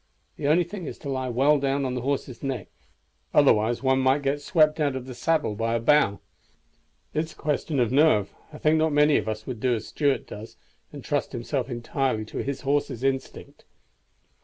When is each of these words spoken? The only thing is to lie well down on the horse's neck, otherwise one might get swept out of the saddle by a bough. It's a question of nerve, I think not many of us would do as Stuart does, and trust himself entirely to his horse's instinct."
The 0.35 0.47
only 0.47 0.63
thing 0.63 0.87
is 0.87 0.97
to 0.97 1.09
lie 1.09 1.29
well 1.29 1.59
down 1.59 1.85
on 1.85 1.93
the 1.93 2.01
horse's 2.01 2.41
neck, 2.41 2.69
otherwise 3.35 3.83
one 3.83 3.99
might 3.99 4.23
get 4.23 4.41
swept 4.41 4.79
out 4.79 4.95
of 4.95 5.05
the 5.05 5.13
saddle 5.13 5.53
by 5.53 5.75
a 5.75 5.79
bough. 5.79 6.21
It's 7.13 7.33
a 7.33 7.35
question 7.35 7.79
of 7.79 7.91
nerve, 7.91 8.33
I 8.51 8.57
think 8.57 8.77
not 8.79 8.93
many 8.93 9.17
of 9.17 9.29
us 9.29 9.45
would 9.45 9.59
do 9.59 9.75
as 9.75 9.87
Stuart 9.89 10.25
does, 10.25 10.57
and 10.91 11.03
trust 11.03 11.33
himself 11.33 11.69
entirely 11.69 12.25
to 12.25 12.39
his 12.39 12.61
horse's 12.61 13.03
instinct." 13.03 13.63